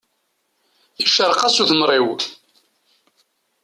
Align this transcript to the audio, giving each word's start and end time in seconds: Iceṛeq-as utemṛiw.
Iceṛeq-as 1.03 1.55
utemṛiw. 1.63 2.07